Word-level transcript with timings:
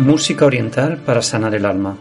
Música 0.00 0.46
oriental 0.46 0.96
para 0.96 1.20
sanar 1.20 1.54
el 1.54 1.66
alma. 1.66 1.98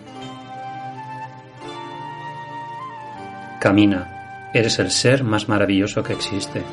Camina, 3.59 4.50
eres 4.53 4.80
el 4.80 4.89
ser 4.89 5.22
más 5.25 5.50
maravilloso 5.50 6.02
que 6.02 6.14
existe. 6.14 6.64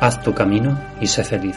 Haz 0.00 0.22
tu 0.22 0.32
camino 0.32 0.78
y 1.00 1.08
sé 1.08 1.24
feliz. 1.24 1.56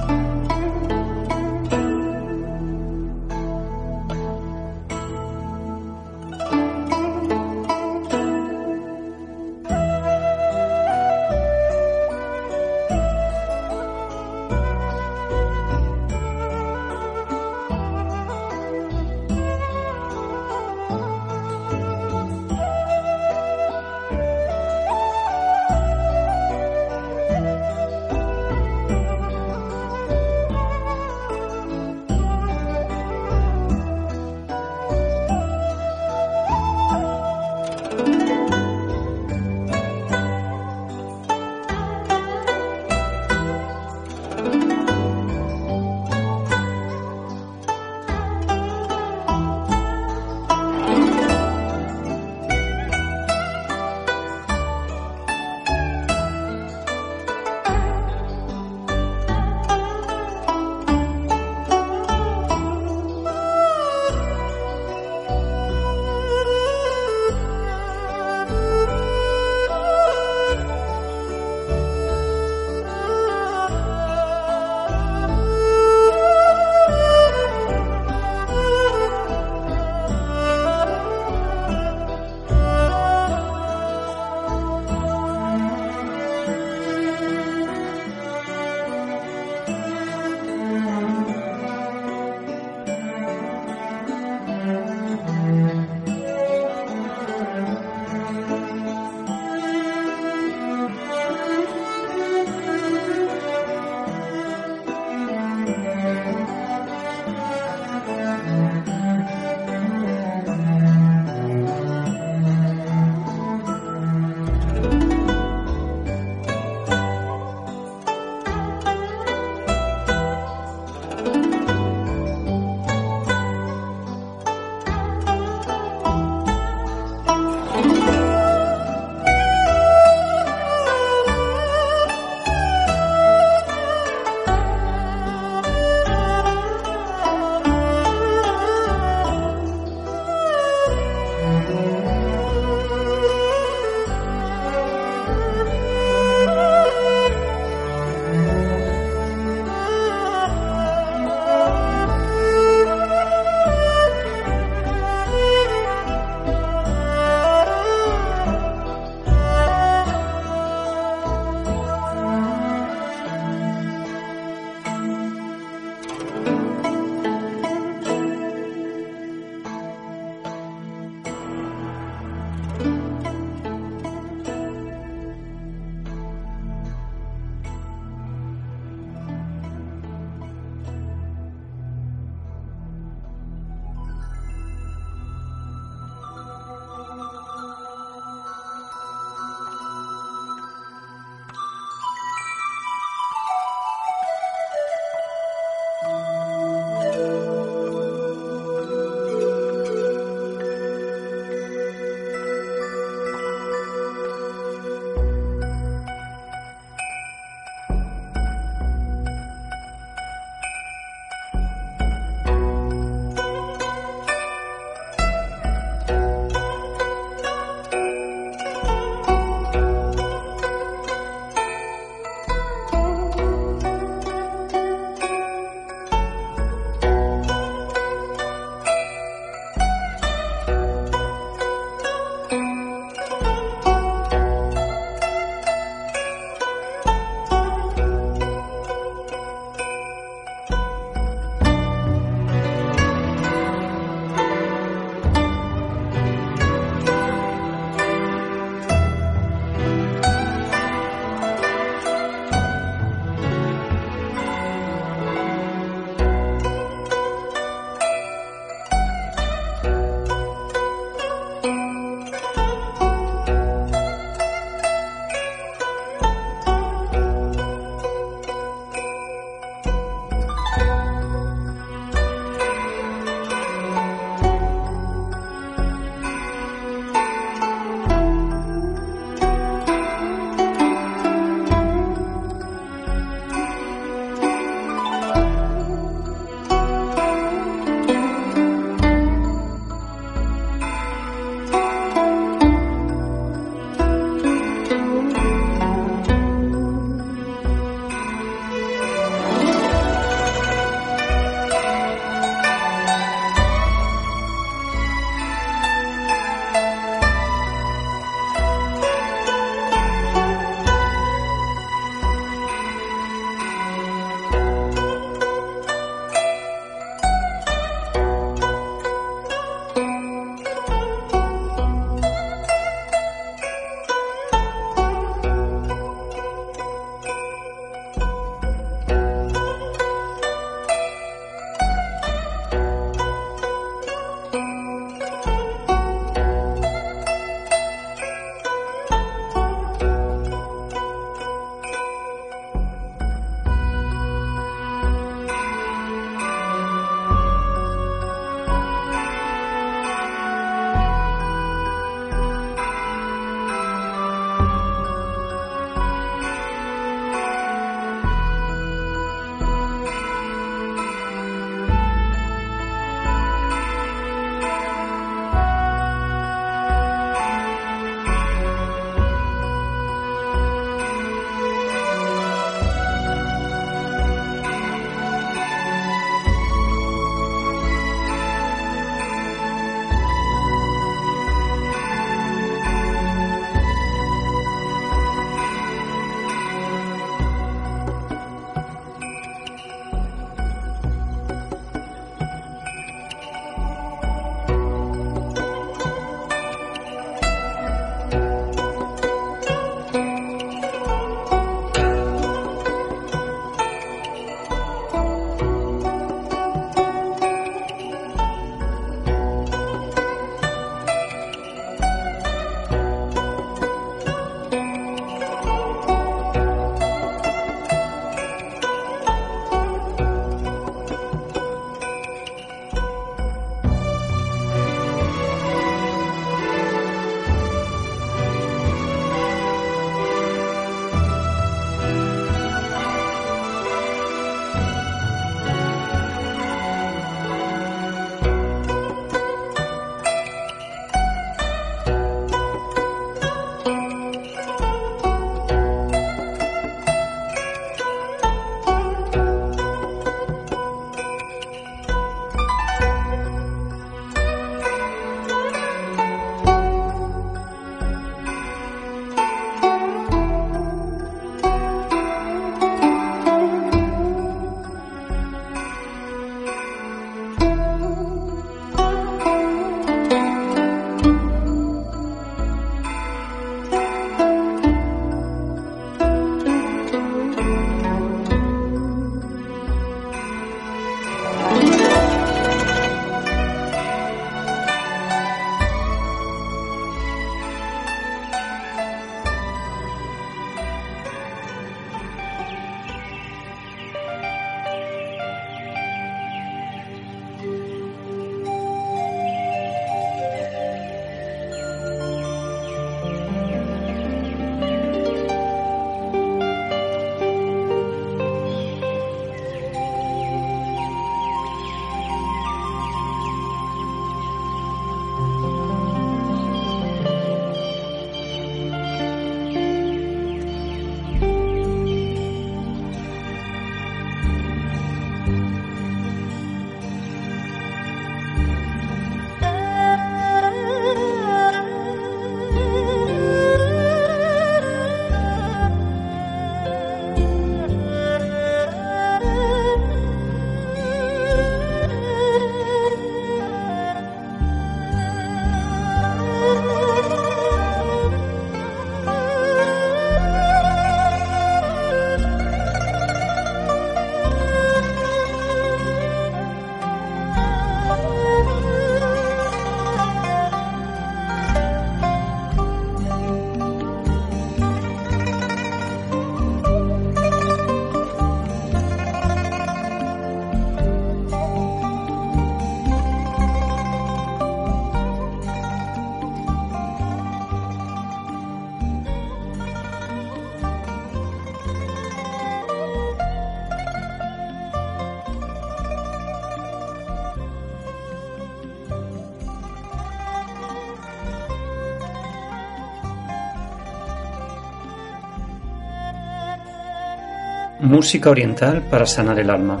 Música 598.00 598.50
oriental 598.50 599.02
para 599.10 599.26
sanar 599.26 599.58
el 599.58 599.70
alma. 599.70 600.00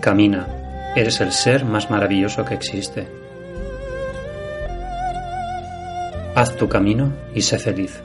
Camina, 0.00 0.48
eres 0.96 1.20
el 1.20 1.30
ser 1.30 1.64
más 1.64 1.88
maravilloso 1.88 2.44
que 2.44 2.54
existe. 2.54 3.06
Haz 6.34 6.56
tu 6.56 6.68
camino 6.68 7.12
y 7.32 7.42
sé 7.42 7.60
feliz. 7.60 8.02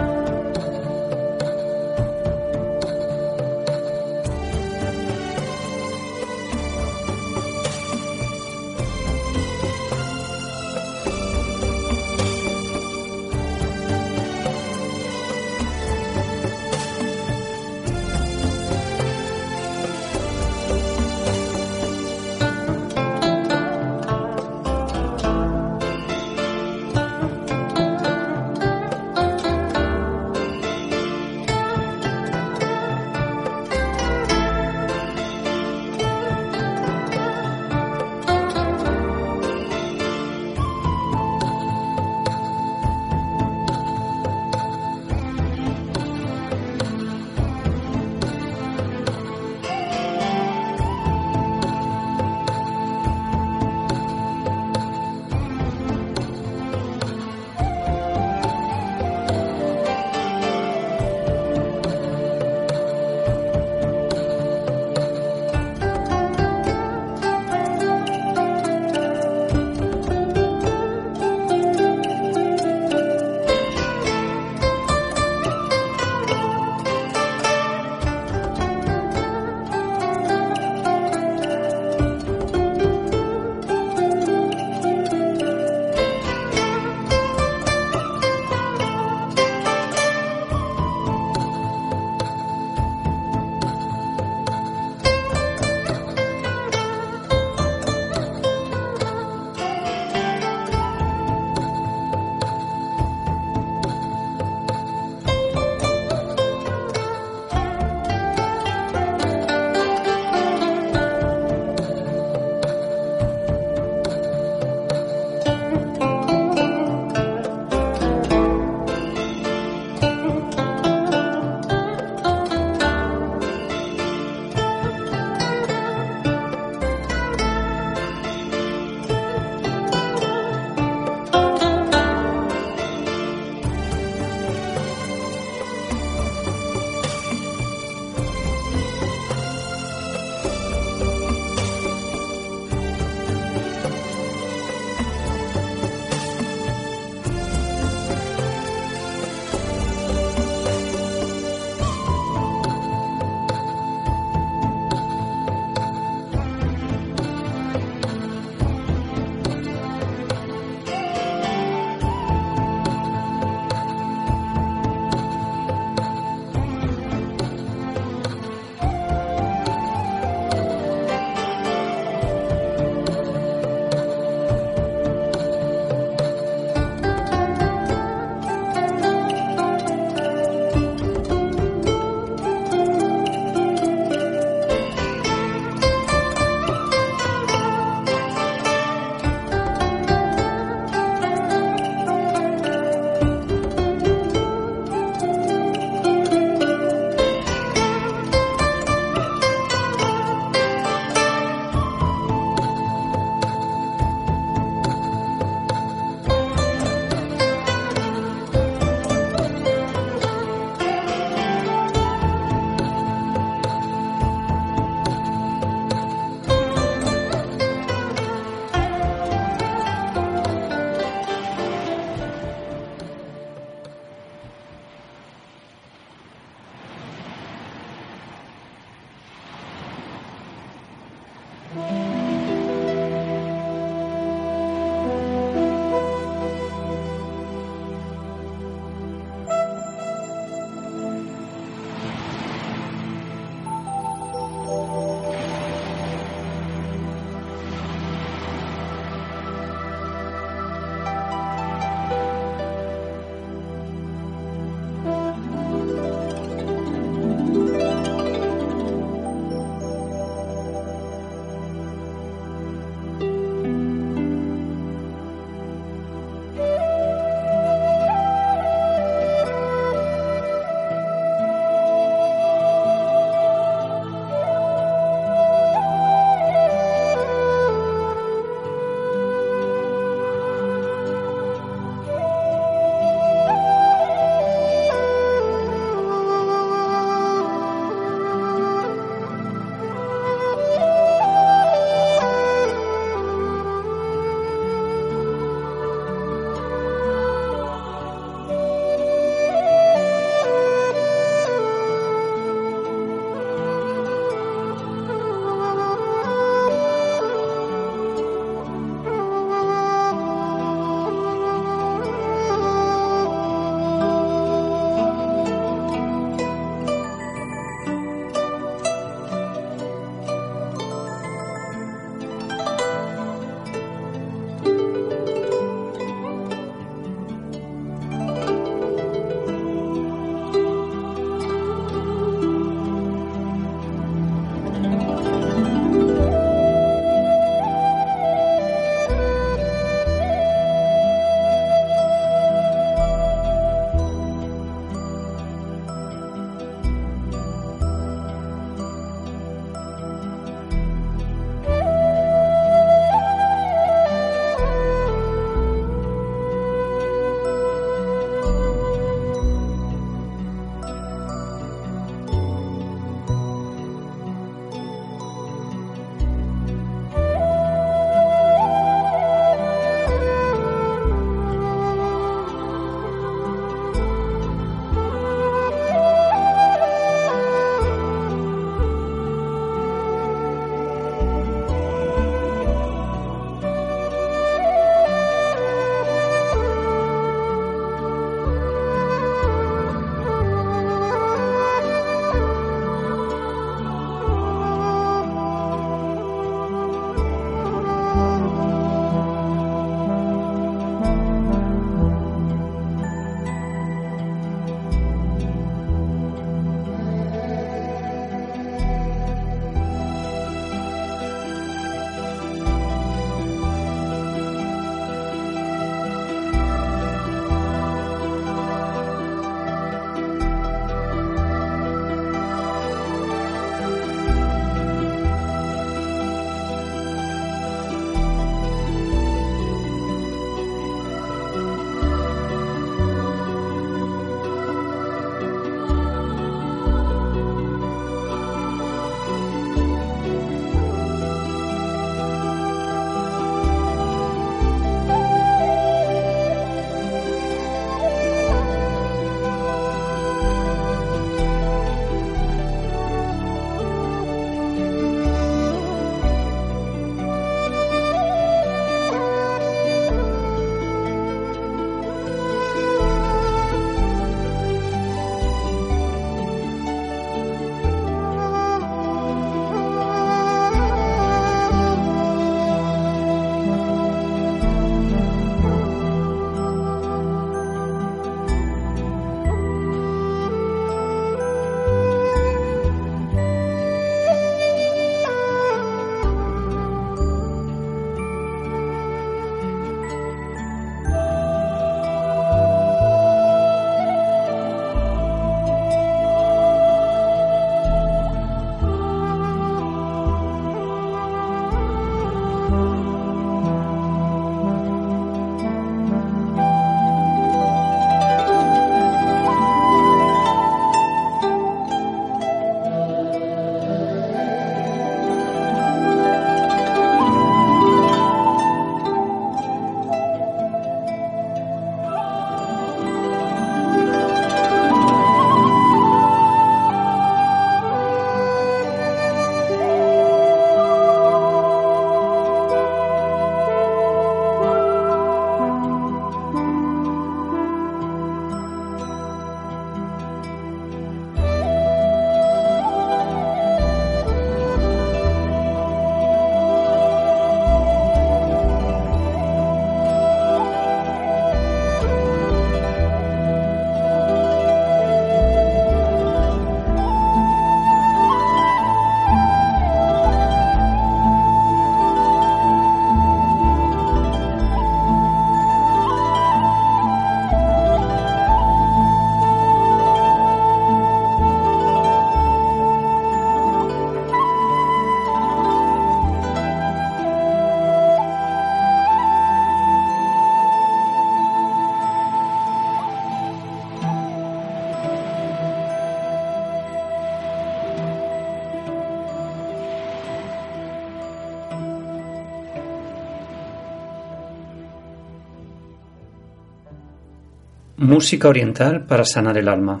Música 598.22 598.48
oriental 598.48 599.04
para 599.04 599.24
sanar 599.24 599.58
el 599.58 599.66
alma. 599.66 600.00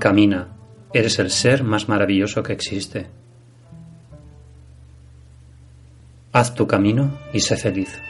Camina, 0.00 0.48
eres 0.92 1.20
el 1.20 1.30
ser 1.30 1.62
más 1.62 1.88
maravilloso 1.88 2.42
que 2.42 2.54
existe. 2.54 3.06
Haz 6.32 6.56
tu 6.56 6.66
camino 6.66 7.08
y 7.32 7.38
sé 7.38 7.56
feliz. 7.56 8.02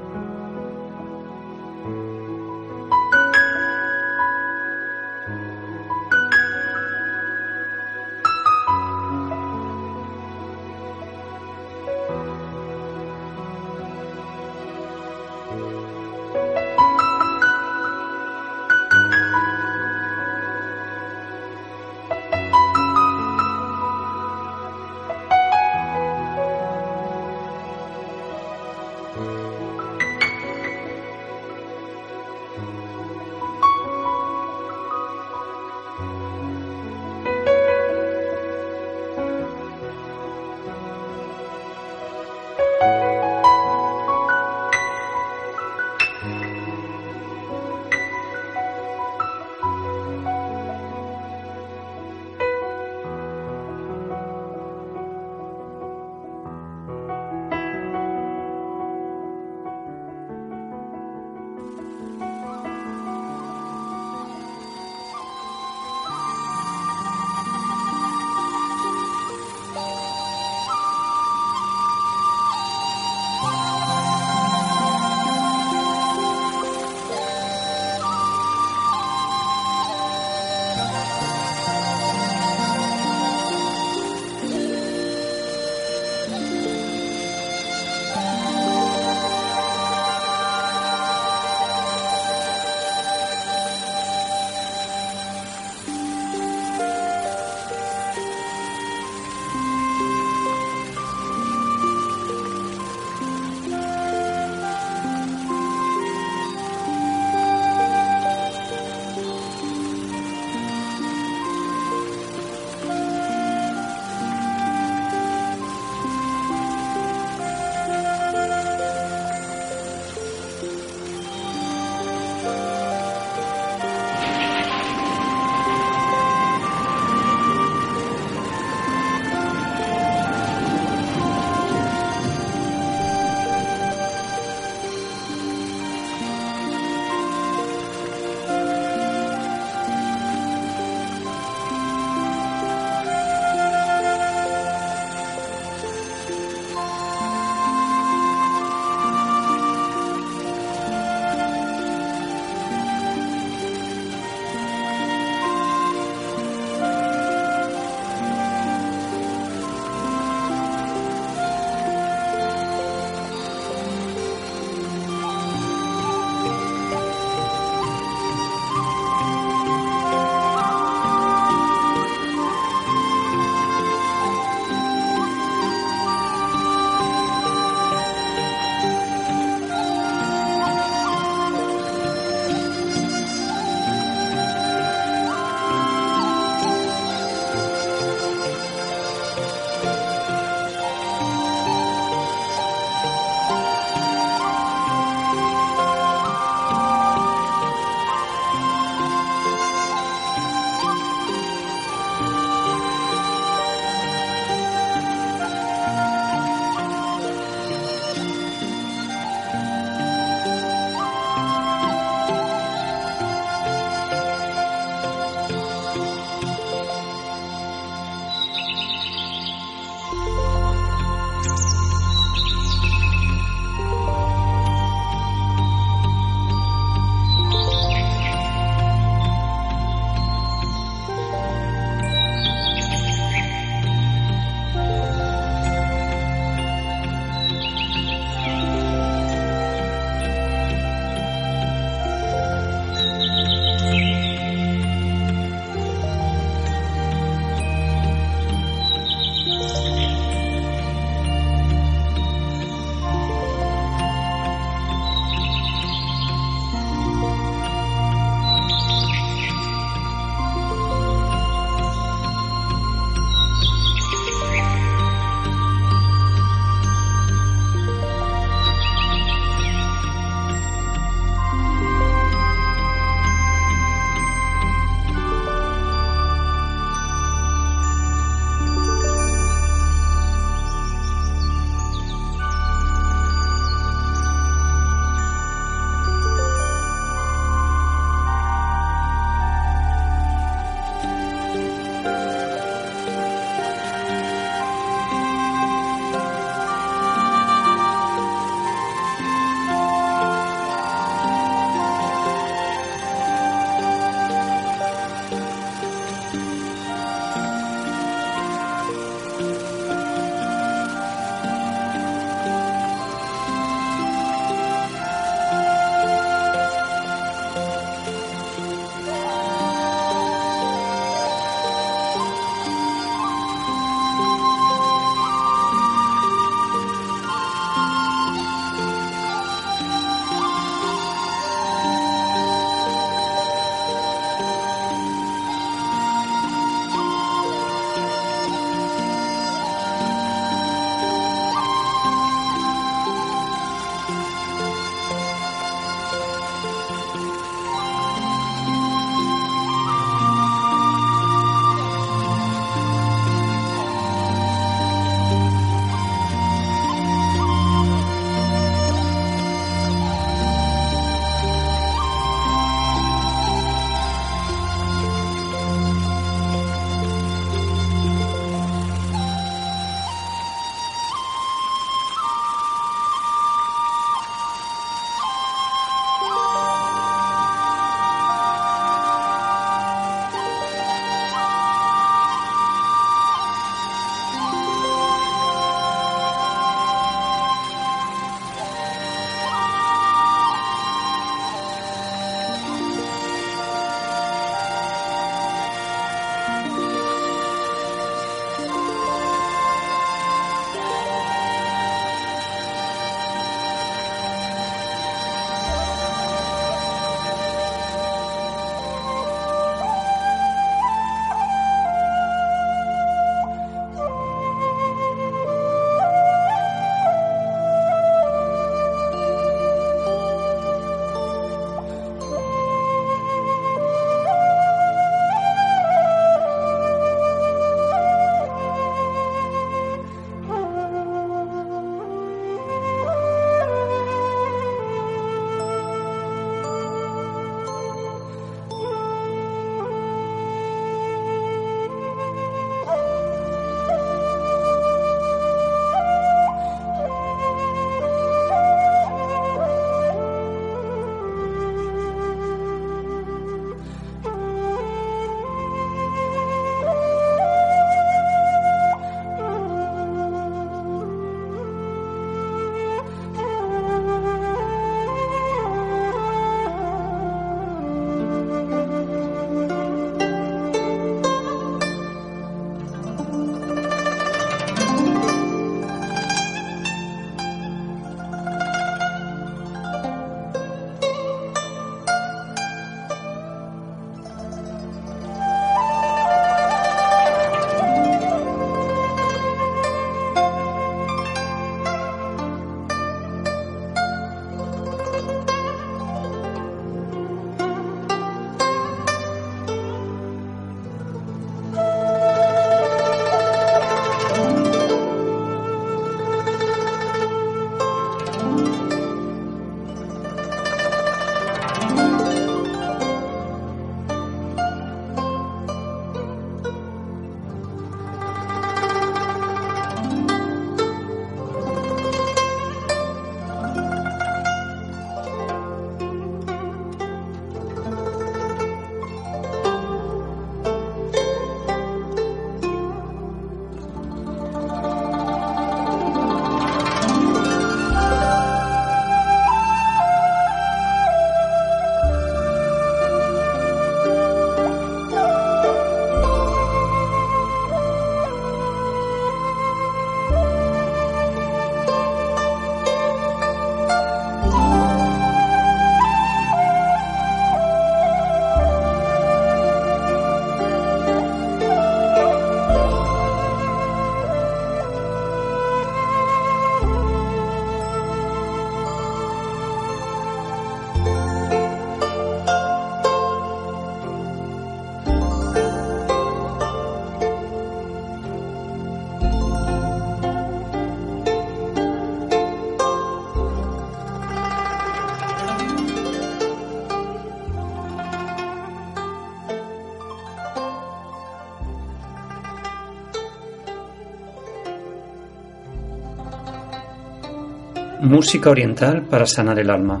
Música 598.08 598.48
oriental 598.48 599.02
para 599.02 599.26
sanar 599.26 599.58
el 599.58 599.68
alma. 599.68 600.00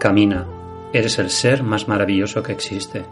Camina, 0.00 0.48
eres 0.92 1.20
el 1.20 1.30
ser 1.30 1.62
más 1.62 1.86
maravilloso 1.86 2.42
que 2.42 2.50
existe. 2.50 3.04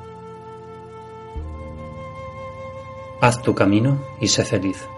Haz 3.21 3.41
tu 3.43 3.55
camino 3.55 4.03
y 4.21 4.27
sé 4.27 4.45
feliz. 4.45 4.89